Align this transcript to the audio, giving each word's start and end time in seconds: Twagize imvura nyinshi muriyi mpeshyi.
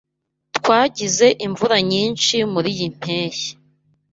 Twagize 0.57 1.27
imvura 1.45 1.77
nyinshi 1.91 2.35
muriyi 2.51 2.87
mpeshyi. 2.97 3.51